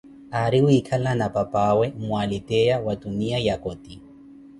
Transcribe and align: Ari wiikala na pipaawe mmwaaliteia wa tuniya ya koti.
Ari 0.41 0.59
wiikala 0.65 1.11
na 1.19 1.27
pipaawe 1.35 1.93
mmwaaliteia 1.99 2.79
wa 2.79 2.93
tuniya 2.95 3.37
ya 3.37 3.57
koti. 3.63 4.01